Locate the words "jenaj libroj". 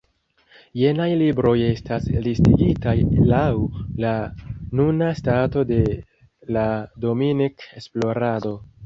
0.83-1.51